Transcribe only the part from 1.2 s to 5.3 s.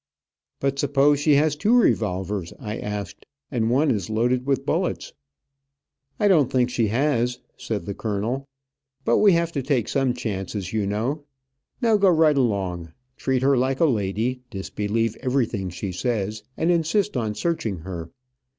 has two revolvers," I asked, "and one is loaded with bullets?"